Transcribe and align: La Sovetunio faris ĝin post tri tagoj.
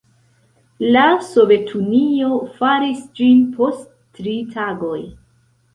La 0.95 1.03
Sovetunio 1.27 2.41
faris 2.57 3.07
ĝin 3.21 3.47
post 3.61 3.89
tri 4.19 4.39
tagoj. 4.59 5.01